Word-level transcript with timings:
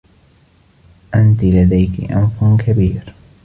أنتِ 1.15 1.43
لديكِ 1.43 2.11
أنف 2.11 2.61
كبير. 2.65 3.13